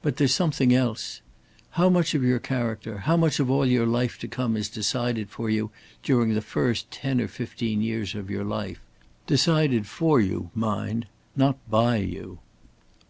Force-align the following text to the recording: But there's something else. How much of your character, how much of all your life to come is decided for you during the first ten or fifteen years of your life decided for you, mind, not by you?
But 0.00 0.16
there's 0.16 0.32
something 0.32 0.72
else. 0.74 1.20
How 1.72 1.90
much 1.90 2.14
of 2.14 2.22
your 2.24 2.38
character, 2.38 3.00
how 3.00 3.18
much 3.18 3.38
of 3.38 3.50
all 3.50 3.66
your 3.66 3.84
life 3.84 4.18
to 4.20 4.26
come 4.26 4.56
is 4.56 4.70
decided 4.70 5.28
for 5.28 5.50
you 5.50 5.70
during 6.02 6.32
the 6.32 6.40
first 6.40 6.90
ten 6.90 7.20
or 7.20 7.28
fifteen 7.28 7.82
years 7.82 8.14
of 8.14 8.30
your 8.30 8.44
life 8.44 8.80
decided 9.26 9.86
for 9.86 10.22
you, 10.22 10.48
mind, 10.54 11.06
not 11.36 11.58
by 11.70 11.96
you? 11.96 12.38